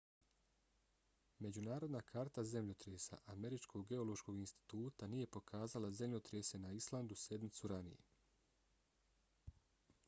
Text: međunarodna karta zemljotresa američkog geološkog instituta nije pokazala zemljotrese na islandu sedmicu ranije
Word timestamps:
međunarodna 1.45 2.01
karta 2.11 2.43
zemljotresa 2.51 3.19
američkog 3.33 3.85
geološkog 3.91 4.41
instituta 4.45 5.11
nije 5.13 5.29
pokazala 5.39 5.93
zemljotrese 6.01 6.63
na 6.67 6.75
islandu 6.81 7.21
sedmicu 7.27 7.73
ranije 7.75 9.61